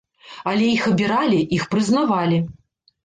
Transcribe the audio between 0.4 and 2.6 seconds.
Але іх абіралі, іх прызнавалі.